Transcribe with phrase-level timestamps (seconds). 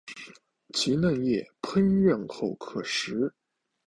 [0.73, 3.31] 其嫩叶烹饪后可食。